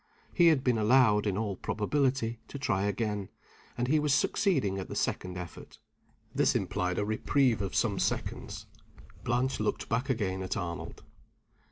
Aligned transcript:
He 0.33 0.47
had 0.47 0.63
been 0.63 0.79
allowed, 0.79 1.27
in 1.27 1.37
all 1.37 1.55
probability, 1.55 2.39
to 2.47 2.57
try 2.57 2.85
again; 2.85 3.29
and 3.77 3.87
he 3.87 3.99
was 3.99 4.15
succeeding 4.15 4.79
at 4.79 4.89
the 4.89 4.95
second 4.95 5.37
effort. 5.37 5.77
This 6.33 6.55
implied 6.55 6.97
a 6.97 7.05
reprieve 7.05 7.61
of 7.61 7.75
some 7.75 7.99
seconds. 7.99 8.65
Blanche 9.23 9.59
looked 9.59 9.89
back 9.89 10.09
again 10.09 10.41
at 10.41 10.57
Arnold. 10.57 11.03